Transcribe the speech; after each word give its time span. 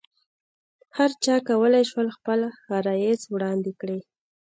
هرچا 0.97 1.35
کولای 1.49 1.83
شول 1.91 2.07
خپل 2.17 2.39
عرایض 2.77 3.21
وړاندې 3.33 3.71
کړي. 3.81 3.99